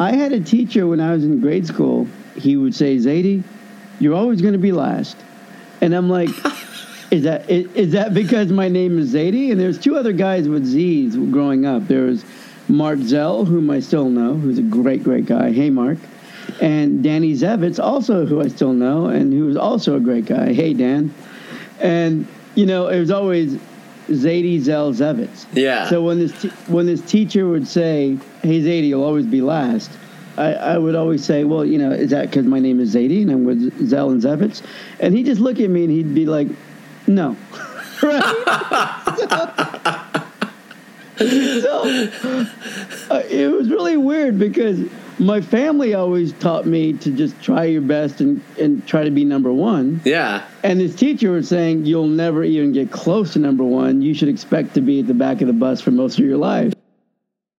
[0.00, 2.08] I had a teacher when I was in grade school.
[2.36, 3.42] He would say, "Zadie,
[4.00, 5.16] you're always going to be last,"
[5.80, 6.30] and I'm like.
[7.10, 9.52] Is that is, is that because my name is Zadie?
[9.52, 11.86] And there's two other guys with Z's growing up.
[11.86, 12.24] There was
[12.66, 15.52] Mark Zell, whom I still know, who's a great, great guy.
[15.52, 15.98] Hey, Mark.
[16.60, 20.52] And Danny Zevitz, also who I still know, and who was also a great guy.
[20.54, 21.14] Hey, Dan.
[21.78, 22.26] And
[22.56, 23.58] you know, it was always
[24.08, 25.46] Zadie Zell Zevitz.
[25.52, 25.88] Yeah.
[25.88, 29.90] So when this te- when this teacher would say, "Hey, Zadie, you'll always be last,"
[30.36, 33.22] I, I would always say, "Well, you know, is that because my name is Zadie
[33.22, 34.62] and I'm with Zell and Zevitz?"
[35.00, 36.48] And he'd just look at me and he'd be like,
[37.06, 37.36] "No."
[41.18, 42.46] so
[43.10, 44.80] uh, it was really weird because
[45.18, 49.24] my family always taught me to just try your best and, and try to be
[49.24, 50.00] number one.
[50.04, 50.44] yeah.
[50.62, 54.02] And this teacher was saying, you'll never even get close to number one.
[54.02, 56.38] You should expect to be at the back of the bus for most of your
[56.38, 56.72] life.